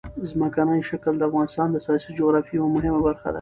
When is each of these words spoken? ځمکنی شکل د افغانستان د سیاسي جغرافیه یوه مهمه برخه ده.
ځمکنی 0.31 0.79
شکل 0.89 1.13
د 1.17 1.21
افغانستان 1.29 1.67
د 1.71 1.77
سیاسي 1.85 2.09
جغرافیه 2.17 2.55
یوه 2.57 2.69
مهمه 2.75 2.99
برخه 3.07 3.23
ده. 3.29 3.29